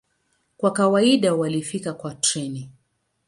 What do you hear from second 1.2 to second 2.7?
walifika kwa treni.